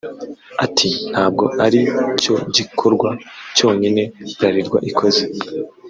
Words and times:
Ati 0.65 0.89
“Ntabwo 1.11 1.45
ari 1.65 1.81
cyo 2.21 2.35
gikorwa 2.55 3.09
cyonyine 3.55 4.01
Bralirwa 4.37 4.77
ikoze 4.89 5.23